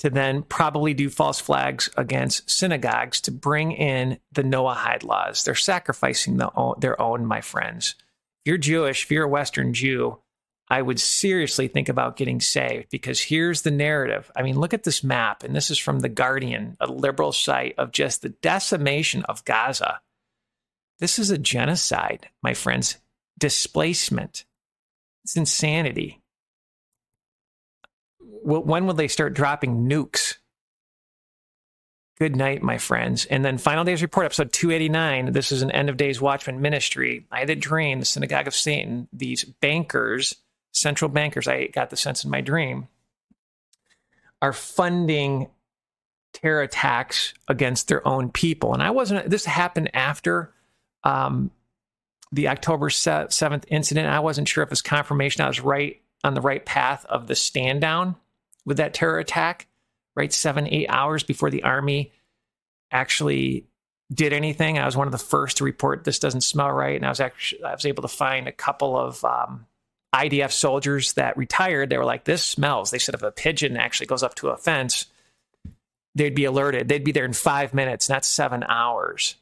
[0.00, 5.44] to then probably do false flags against synagogues to bring in the Noahide laws.
[5.44, 7.96] They're sacrificing the, their own, my friends.
[7.98, 10.18] if you're Jewish, if you're a Western Jew,
[10.70, 14.30] I would seriously think about getting saved because here's the narrative.
[14.34, 17.74] I mean, look at this map, and this is from The Guardian, a liberal site
[17.76, 20.00] of just the decimation of Gaza.
[20.98, 22.96] This is a genocide, my friends,
[23.38, 24.46] displacement.
[25.24, 26.19] It's insanity.
[28.58, 30.34] When will they start dropping nukes?
[32.18, 33.24] Good night, my friends.
[33.26, 35.32] And then Final Days Report, episode 289.
[35.32, 37.26] This is an end of days watchman ministry.
[37.30, 40.34] I had a dream, the synagogue of Satan, these bankers,
[40.72, 42.88] central bankers, I got the sense in my dream,
[44.42, 45.48] are funding
[46.34, 48.74] terror attacks against their own people.
[48.74, 50.52] And I wasn't, this happened after
[51.04, 51.50] um,
[52.32, 54.08] the October 7th incident.
[54.08, 57.28] I wasn't sure if it was confirmation I was right on the right path of
[57.28, 58.16] the stand down
[58.64, 59.66] with that terror attack
[60.20, 60.32] right?
[60.32, 62.12] Seven, eight hours before the army
[62.90, 63.66] actually
[64.12, 64.78] did anything.
[64.78, 67.20] I was one of the first to report this doesn't smell right, and I was
[67.20, 69.66] actually I was able to find a couple of um,
[70.14, 71.90] IDF soldiers that retired.
[71.90, 74.56] They were like, "This smells." They said if a pigeon actually goes up to a
[74.56, 75.06] fence,
[76.14, 76.88] they'd be alerted.
[76.88, 79.36] They'd be there in five minutes, not seven hours.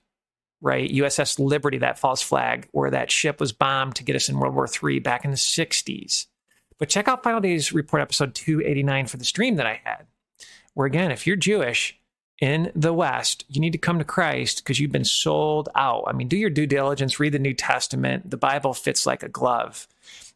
[0.61, 0.91] Right?
[0.91, 4.57] USS Liberty, that false flag, where that ship was bombed to get us in World
[4.57, 6.27] War III back in the 60s.
[6.79, 10.07] But check out Final Days Report episode 289 for the stream that I had
[10.79, 11.99] where again, if you're Jewish
[12.41, 16.05] in the West, you need to come to Christ because you've been sold out.
[16.07, 18.31] I mean, do your due diligence, read the New Testament.
[18.31, 19.89] The Bible fits like a glove.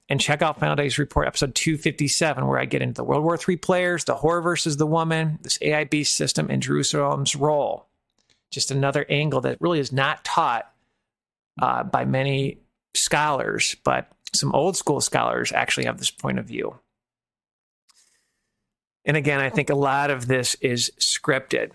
[0.09, 3.38] And check out Final Days Report, episode 257, where I get into the World War
[3.38, 7.87] III players, the whore versus the woman, this AIB system, and Jerusalem's role.
[8.50, 10.68] Just another angle that really is not taught
[11.61, 12.59] uh, by many
[12.94, 16.78] scholars, but some old school scholars actually have this point of view.
[19.04, 21.72] And again, I think a lot of this is scripted.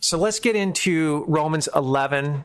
[0.00, 2.44] So let's get into Romans 11.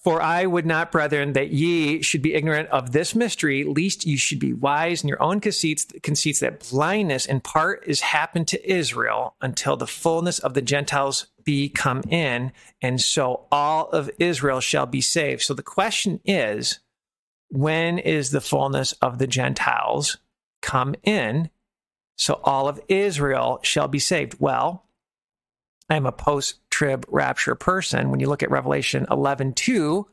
[0.00, 4.18] For I would not, brethren, that ye should be ignorant of this mystery, least you
[4.18, 8.70] should be wise in your own conceits, conceits that blindness in part is happened to
[8.70, 14.60] Israel until the fullness of the Gentiles be come in, and so all of Israel
[14.60, 15.42] shall be saved.
[15.42, 16.80] So the question is,
[17.52, 20.16] when is the fullness of the Gentiles
[20.62, 21.50] come in?
[22.16, 24.36] So all of Israel shall be saved.
[24.40, 24.86] Well,
[25.90, 28.10] I'm a post trib rapture person.
[28.10, 30.08] When you look at Revelation 11 2,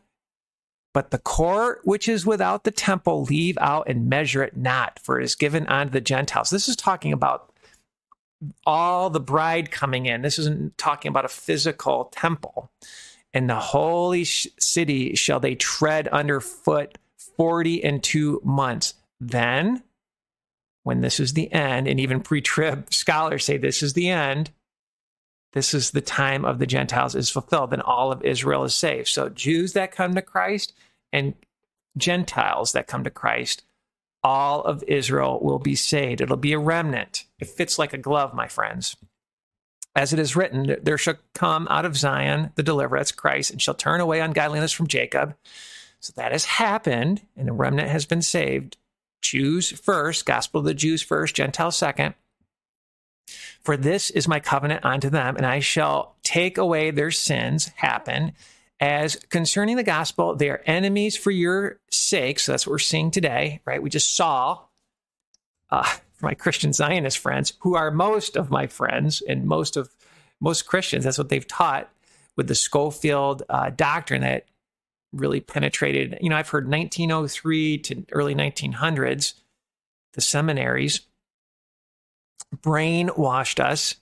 [0.94, 5.18] but the court which is without the temple, leave out and measure it not, for
[5.18, 6.50] it is given unto the Gentiles.
[6.50, 7.54] This is talking about
[8.66, 10.24] all the bride coming in.
[10.24, 12.70] This isn't talking about a physical temple.
[13.34, 16.98] And the holy city shall they tread underfoot
[17.40, 18.96] 40 and two months.
[19.22, 19.82] Then
[20.84, 24.52] when this is the end, and even pre trib scholars say this is the end,
[25.54, 29.08] this is the time of the Gentiles is fulfilled, then all of Israel is saved.
[29.08, 30.74] So Jews that come to Christ
[31.12, 31.34] and
[31.98, 33.64] Gentiles that come to Christ,
[34.22, 36.22] all of Israel will be saved.
[36.22, 37.24] It'll be a remnant.
[37.40, 38.98] It fits like a glove, my friends.
[39.96, 43.62] As it is written, there shall come out of Zion the deliverer, that's Christ, and
[43.62, 45.36] shall turn away ungodliness from Jacob.
[46.00, 48.78] So that has happened, and a remnant has been saved.
[49.22, 52.16] Jews first, gospel of the Jews first, Gentiles second.
[53.62, 58.34] For this is my covenant unto them, and I shall take away their sins, happen.
[58.80, 62.40] As concerning the gospel, they are enemies for your sake.
[62.40, 63.84] So that's what we're seeing today, right?
[63.84, 64.60] We just saw
[65.70, 65.84] uh,
[66.14, 69.90] for my Christian Zionist friends, who are most of my friends and most of
[70.42, 71.90] most Christians, that's what they've taught
[72.36, 74.46] with the Scofield uh, doctrine that
[75.12, 76.18] really penetrated.
[76.22, 79.34] You know, I've heard 1903 to early 1900s,
[80.14, 81.02] the seminaries
[82.56, 83.96] brainwashed us.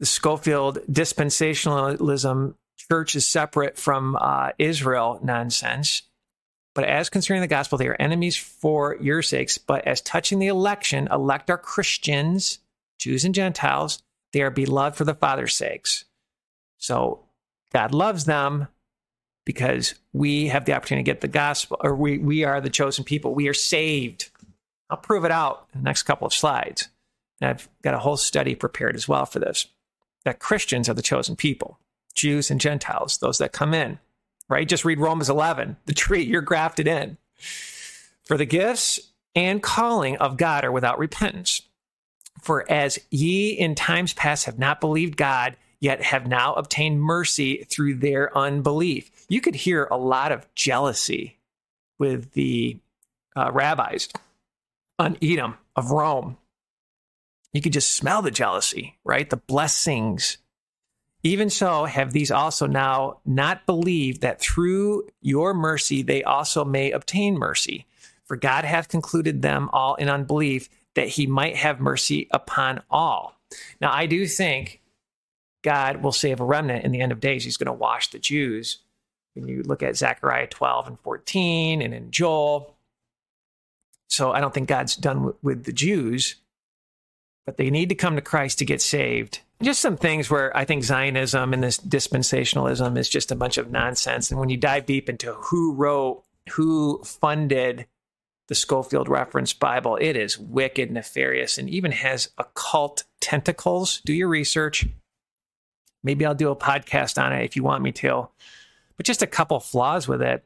[0.00, 6.02] The Scofield dispensationalism church is separate from uh, Israel nonsense.
[6.74, 9.58] But as concerning the gospel, they are enemies for your sakes.
[9.58, 12.60] But as touching the election, elect are Christians,
[12.98, 14.00] Jews and Gentiles.
[14.32, 16.04] They are beloved for the Father's sakes.
[16.76, 17.24] So
[17.72, 18.68] God loves them
[19.48, 23.02] because we have the opportunity to get the gospel, or we, we are the chosen
[23.02, 23.32] people.
[23.32, 24.28] We are saved.
[24.90, 26.90] I'll prove it out in the next couple of slides.
[27.40, 29.66] And I've got a whole study prepared as well for this
[30.26, 31.78] that Christians are the chosen people,
[32.14, 33.98] Jews and Gentiles, those that come in,
[34.50, 34.68] right?
[34.68, 37.16] Just read Romans 11, the tree, you're grafted in.
[38.26, 39.00] For the gifts
[39.34, 41.62] and calling of God are without repentance.
[42.42, 47.64] For as ye in times past have not believed God, yet have now obtained mercy
[47.64, 49.10] through their unbelief.
[49.28, 51.38] You could hear a lot of jealousy
[51.98, 52.78] with the
[53.36, 54.08] uh, rabbis
[54.98, 56.38] on Edom of Rome.
[57.52, 59.28] You could just smell the jealousy, right?
[59.28, 60.38] The blessings.
[61.22, 66.90] Even so, have these also now not believed that through your mercy they also may
[66.90, 67.86] obtain mercy?
[68.24, 73.40] For God hath concluded them all in unbelief, that he might have mercy upon all.
[73.80, 74.82] Now, I do think
[75.62, 77.44] God will save a remnant in the end of days.
[77.44, 78.78] He's going to wash the Jews.
[79.40, 82.74] When you look at Zechariah 12 and 14 and in Joel.
[84.08, 86.36] So I don't think God's done with the Jews,
[87.44, 90.64] but they need to come to Christ to get saved just some things where I
[90.64, 94.30] think Zionism and this dispensationalism is just a bunch of nonsense.
[94.30, 96.22] And when you dive deep into who wrote,
[96.52, 97.86] who funded
[98.46, 104.00] the Scofield Reference Bible, it is wicked, nefarious, and even has occult tentacles.
[104.04, 104.86] Do your research.
[106.04, 108.28] Maybe I'll do a podcast on it if you want me to.
[108.98, 110.44] But just a couple flaws with it.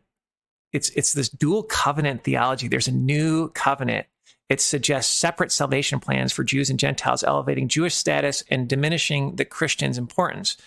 [0.73, 2.69] It's it's this dual covenant theology.
[2.69, 4.07] There's a new covenant
[4.53, 9.47] it suggests separate salvation plans for Jews and Gentiles, elevating Jewish status and diminishing the
[9.47, 10.59] Christians' importance.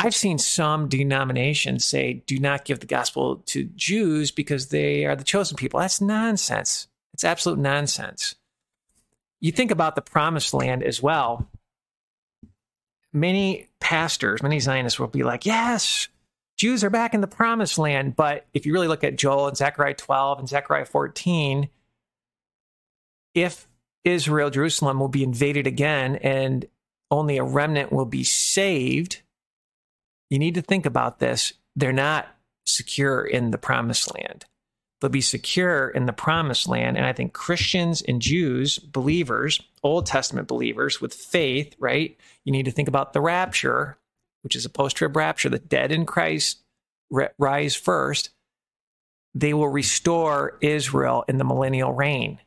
[0.00, 5.14] I've seen some denominations say, do not give the gospel to Jews because they are
[5.14, 5.78] the chosen people.
[5.78, 6.88] That's nonsense.
[7.14, 8.34] It's absolute nonsense.
[9.38, 11.48] You think about the promised land as well.
[13.12, 16.08] Many pastors, many Zionists will be like, yes,
[16.56, 18.16] Jews are back in the promised land.
[18.16, 21.68] But if you really look at Joel and Zechariah 12 and Zechariah 14,
[23.34, 23.68] if
[24.04, 26.66] Israel, Jerusalem will be invaded again and
[27.10, 29.22] only a remnant will be saved,
[30.30, 31.52] you need to think about this.
[31.76, 32.26] They're not
[32.64, 34.46] secure in the promised land.
[35.00, 36.96] They'll be secure in the promised land.
[36.96, 42.16] And I think Christians and Jews, believers, Old Testament believers with faith, right?
[42.44, 43.98] You need to think about the rapture,
[44.46, 45.48] which is a post trib rapture.
[45.48, 46.62] The dead in Christ
[47.10, 48.30] rise first.
[49.34, 52.38] They will restore Israel in the millennial reign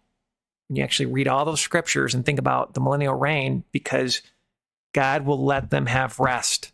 [0.69, 4.21] And you actually read all those scriptures and think about the millennial reign because
[4.93, 6.71] God will let them have rest.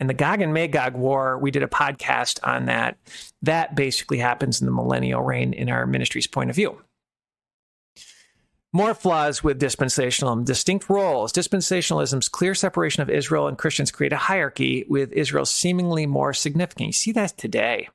[0.00, 2.96] And the Gog and Magog war, we did a podcast on that.
[3.42, 6.80] That basically happens in the millennial reign in our ministry's point of view.
[8.76, 10.44] More flaws with dispensationalism.
[10.44, 11.32] Distinct roles.
[11.32, 16.88] Dispensationalism's clear separation of Israel and Christians create a hierarchy with Israel seemingly more significant.
[16.88, 17.88] You see that today.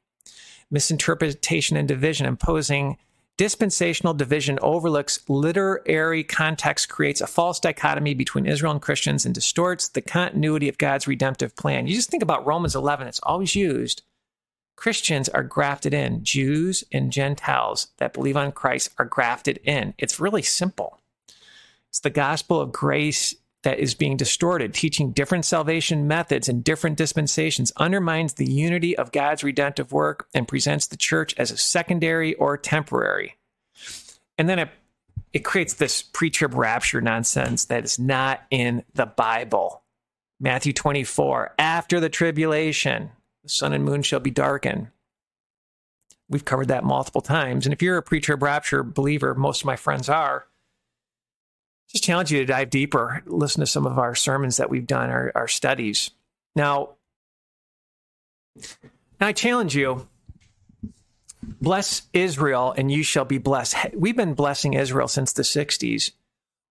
[0.71, 2.97] Misinterpretation and division imposing
[3.35, 9.87] Dispensational division overlooks literary context, creates a false dichotomy between Israel and Christians, and distorts
[9.87, 11.87] the continuity of God's redemptive plan.
[11.87, 14.03] You just think about Romans 11, it's always used.
[14.79, 19.93] Christians are grafted in, Jews and Gentiles that believe on Christ are grafted in.
[19.97, 21.01] It's really simple.
[21.89, 26.95] It's the gospel of grace that is being distorted, teaching different salvation methods and different
[26.95, 32.35] dispensations, undermines the unity of God's redemptive work and presents the church as a secondary
[32.35, 33.35] or temporary.
[34.37, 34.69] And then it,
[35.33, 39.83] it creates this pre trib rapture nonsense that is not in the Bible.
[40.39, 43.11] Matthew 24, after the tribulation,
[43.43, 44.87] the sun and moon shall be darkened.
[46.29, 47.65] We've covered that multiple times.
[47.65, 50.45] And if you're a pre trib rapture believer, most of my friends are,
[51.89, 55.09] just challenge you to dive deeper, listen to some of our sermons that we've done,
[55.09, 56.11] our, our studies.
[56.55, 56.95] Now,
[59.19, 60.07] now, I challenge you
[61.41, 63.75] bless Israel and you shall be blessed.
[63.93, 66.11] We've been blessing Israel since the 60s.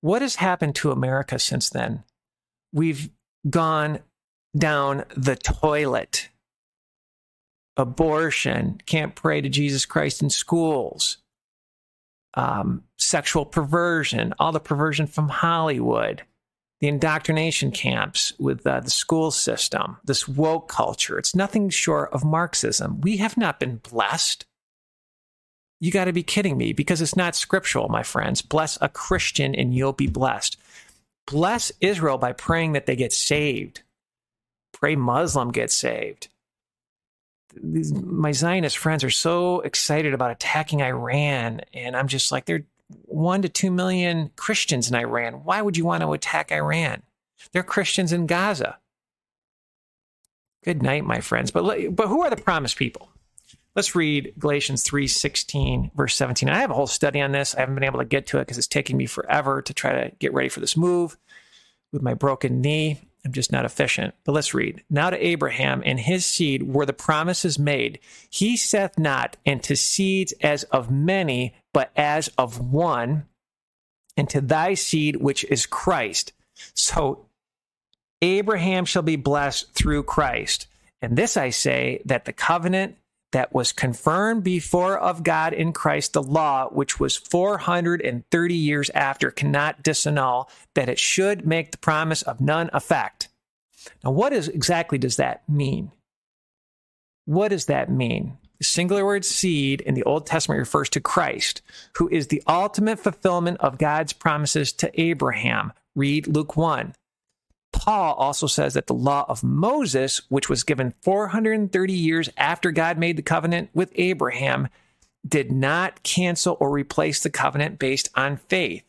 [0.01, 2.05] What has happened to America since then?
[2.73, 3.11] We've
[3.49, 4.01] gone
[4.57, 6.29] down the toilet.
[7.79, 11.19] Abortion, can't pray to Jesus Christ in schools,
[12.35, 16.23] um, sexual perversion, all the perversion from Hollywood,
[16.81, 21.19] the indoctrination camps with uh, the school system, this woke culture.
[21.19, 23.01] It's nothing short of Marxism.
[23.01, 24.45] We have not been blessed.
[25.81, 28.43] You got to be kidding me because it's not scriptural, my friends.
[28.43, 30.57] Bless a Christian and you'll be blessed.
[31.29, 33.83] Bless Israel by praying that they get saved.
[34.73, 36.29] Pray Muslim gets saved
[37.55, 42.57] these, my Zionist friends are so excited about attacking Iran, and I'm just like, there
[42.57, 42.67] are
[43.05, 45.45] one to two million Christians in Iran.
[45.45, 47.03] Why would you want to attack Iran?
[47.53, 48.79] They're Christians in Gaza.
[50.65, 51.51] Good night, my friends.
[51.51, 53.11] But but who are the promised people?
[53.75, 56.49] Let's read Galatians 3 16, verse 17.
[56.49, 57.55] I have a whole study on this.
[57.55, 59.93] I haven't been able to get to it because it's taking me forever to try
[59.93, 61.17] to get ready for this move
[61.93, 63.01] with my broken knee.
[63.25, 64.15] I'm just not efficient.
[64.25, 64.83] But let's read.
[64.89, 67.99] Now to Abraham and his seed were the promises made.
[68.31, 73.27] He saith not, and to seeds as of many, but as of one,
[74.17, 76.33] and to thy seed, which is Christ.
[76.75, 77.27] So
[78.23, 80.67] Abraham shall be blessed through Christ.
[81.01, 82.97] And this I say that the covenant
[83.33, 89.31] that was confirmed before of God in Christ, the law, which was 430 years after,
[89.31, 93.29] cannot disannul that it should make the promise of none effect.
[94.05, 95.93] Now, what is exactly does that mean?
[97.25, 98.39] What does that mean?
[98.59, 101.63] The singular word seed in the Old Testament refers to Christ,
[101.97, 105.73] who is the ultimate fulfillment of God's promises to Abraham.
[105.95, 106.95] Read Luke 1.
[107.89, 112.99] Paul also says that the law of Moses, which was given 430 years after God
[112.99, 114.69] made the covenant with Abraham,
[115.27, 118.85] did not cancel or replace the covenant based on faith.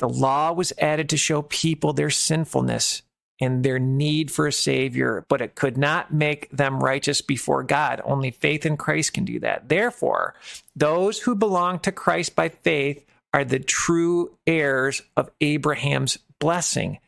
[0.00, 3.02] The law was added to show people their sinfulness
[3.40, 8.02] and their need for a Savior, but it could not make them righteous before God.
[8.04, 9.68] Only faith in Christ can do that.
[9.68, 10.34] Therefore,
[10.74, 16.98] those who belong to Christ by faith are the true heirs of Abraham's blessing.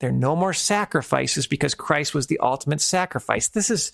[0.00, 3.48] There are no more sacrifices because Christ was the ultimate sacrifice.
[3.48, 3.92] This is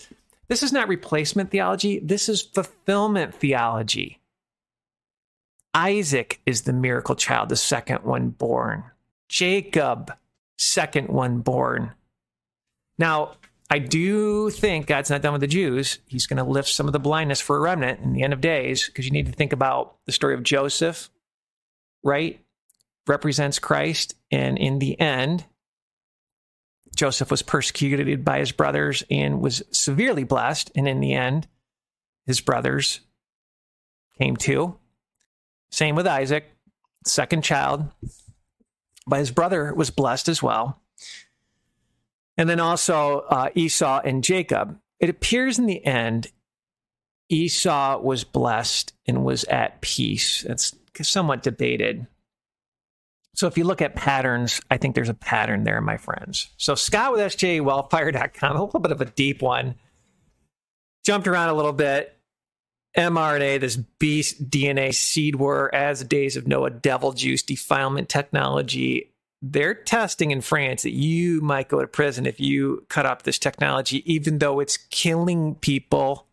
[0.49, 4.21] this is not replacement theology, this is fulfillment theology.
[5.73, 8.85] Isaac is the miracle child, the second one born.
[9.29, 10.13] Jacob
[10.59, 11.93] second one born.
[12.99, 13.37] Now,
[13.71, 16.01] I do think God's not done with the Jews.
[16.07, 18.41] He's going to lift some of the blindness for a remnant in the end of
[18.41, 21.09] days because you need to think about the story of Joseph,
[22.03, 22.45] right?
[23.07, 24.17] Represents Christ.
[24.33, 25.47] And in the end,
[27.01, 30.71] Joseph was persecuted by his brothers and was severely blessed.
[30.77, 31.49] And in the end,
[32.27, 33.01] his brothers
[34.19, 34.77] came to.
[35.71, 36.53] Same with Isaac,
[37.07, 37.89] second child,
[39.07, 40.83] but his brother was blessed as well.
[42.37, 44.79] And then also uh, Esau and Jacob.
[44.99, 46.27] It appears in the end,
[47.31, 50.45] Esau was blessed and was at peace.
[50.45, 52.07] It's somewhat debated.
[53.35, 56.49] So if you look at patterns, I think there's a pattern there, my friends.
[56.57, 59.77] So Scott with sjwellfire.com, a little bit of a deep one.
[61.05, 62.17] Jumped around a little bit.
[62.97, 69.13] mRNA, this beast DNA seed war as the days of Noah, devil juice, defilement technology.
[69.43, 73.39] They're testing in France that you might go to prison if you cut up this
[73.39, 76.27] technology, even though it's killing people.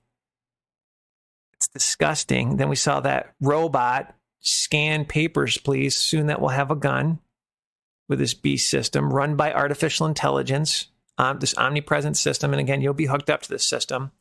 [1.54, 2.58] It's disgusting.
[2.58, 5.98] Then we saw that robot scan papers, please.
[5.98, 7.20] Soon that will have a gun
[8.08, 12.54] with this beast system run by artificial intelligence, um, this omnipresent system.
[12.54, 14.12] And again, you'll be hooked up to this system.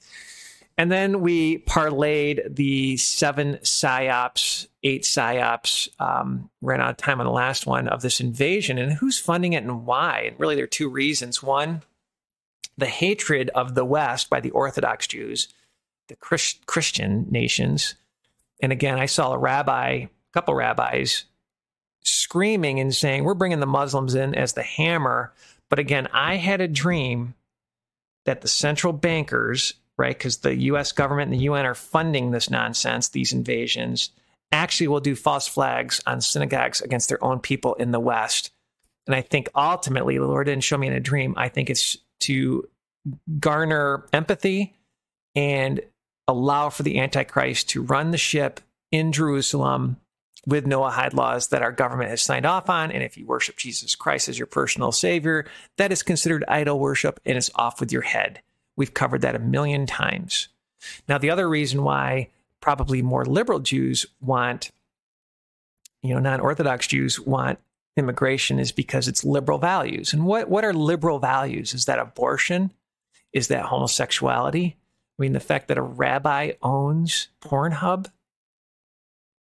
[0.78, 7.26] And then we parlayed the seven psyops, eight psyops, um, ran out of time on
[7.26, 10.24] the last one of this invasion and who's funding it and why.
[10.26, 11.42] And really, there are two reasons.
[11.42, 11.82] One,
[12.76, 15.48] the hatred of the West by the Orthodox Jews,
[16.08, 17.94] the Christ- Christian nations.
[18.60, 21.24] And again, I saw a rabbi, a couple rabbis,
[22.02, 25.32] screaming and saying, We're bringing the Muslims in as the hammer.
[25.68, 27.34] But again, I had a dream
[28.24, 30.16] that the central bankers right?
[30.16, 34.10] Because the US government and the UN are funding this nonsense, these invasions,
[34.52, 38.50] actually will do false flags on synagogues against their own people in the West.
[39.06, 41.34] And I think ultimately, the Lord didn't show me in a dream.
[41.36, 42.68] I think it's to
[43.38, 44.74] garner empathy
[45.34, 45.80] and
[46.28, 48.60] allow for the Antichrist to run the ship
[48.90, 49.96] in Jerusalem
[50.46, 52.92] with Noahide laws that our government has signed off on.
[52.92, 55.46] And if you worship Jesus Christ as your personal savior,
[55.76, 58.40] that is considered idol worship and it's off with your head.
[58.76, 60.48] We've covered that a million times.
[61.08, 62.28] Now, the other reason why
[62.60, 64.70] probably more liberal Jews want,
[66.02, 67.58] you know, non Orthodox Jews want
[67.96, 70.12] immigration is because it's liberal values.
[70.12, 71.74] And what, what are liberal values?
[71.74, 72.72] Is that abortion?
[73.32, 74.76] Is that homosexuality?
[75.18, 78.10] I mean, the fact that a rabbi owns Pornhub?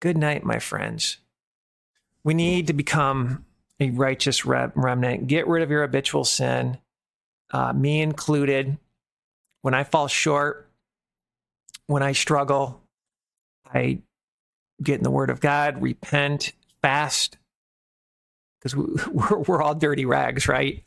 [0.01, 1.17] Good night, my friends.
[2.23, 3.45] We need to become
[3.79, 5.27] a righteous remnant.
[5.27, 6.77] Get rid of your habitual sin,
[7.51, 8.77] uh, me included
[9.65, 10.69] when I fall short,
[11.87, 12.83] when I struggle,
[13.65, 13.99] I
[14.81, 16.53] get in the Word of God, repent,
[16.83, 17.39] fast,
[18.59, 18.75] because
[19.11, 20.83] we're, we're all dirty rags, right?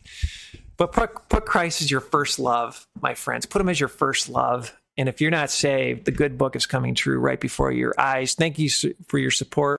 [0.79, 3.45] But put, put Christ as your first love, my friends.
[3.45, 4.75] Put him as your first love.
[4.97, 8.35] And if you're not saved, the good book is coming true right before your eyes.
[8.35, 8.71] Thank you
[9.07, 9.77] for your support.